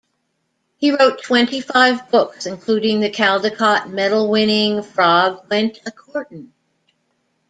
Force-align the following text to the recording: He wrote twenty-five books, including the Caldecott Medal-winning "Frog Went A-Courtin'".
He 0.79 0.89
wrote 0.89 1.21
twenty-five 1.21 2.09
books, 2.09 2.47
including 2.47 3.01
the 3.01 3.11
Caldecott 3.11 3.91
Medal-winning 3.91 4.81
"Frog 4.81 5.45
Went 5.51 5.77
A-Courtin'". 5.85 6.51